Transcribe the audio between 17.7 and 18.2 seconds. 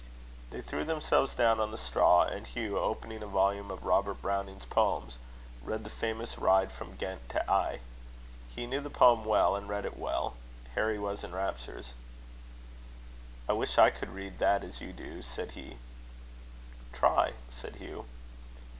Hugh.